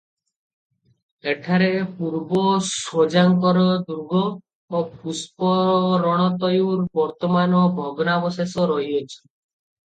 [1.33, 1.65] ଏଠାରେ
[1.97, 4.23] ପୂର୍ବ ସ୍ୱଜାଙ୍କର ଦୁର୍ଗ
[4.79, 9.13] ଓ ପୁଷ୍ପରର୍ଣତୟୂର ବର୍ତ୍ତମାନ ଭଗ୍ନାବଶେଷ ରହିଅଛି।